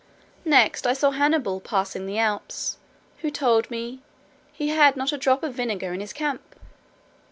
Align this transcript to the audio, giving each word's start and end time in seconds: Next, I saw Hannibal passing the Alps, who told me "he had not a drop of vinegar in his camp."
Next, 0.45 0.87
I 0.87 0.93
saw 0.93 1.11
Hannibal 1.11 1.59
passing 1.59 2.07
the 2.07 2.17
Alps, 2.17 2.77
who 3.19 3.29
told 3.29 3.69
me 3.69 3.99
"he 4.51 4.69
had 4.69 4.97
not 4.97 5.13
a 5.13 5.15
drop 5.17 5.43
of 5.43 5.53
vinegar 5.53 5.93
in 5.93 5.99
his 5.99 6.11
camp." 6.11 6.41